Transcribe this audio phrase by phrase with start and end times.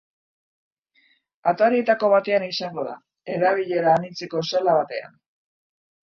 [1.51, 2.95] Atarietako batean izango da,
[3.33, 5.13] erabilera anitzeko sala batean.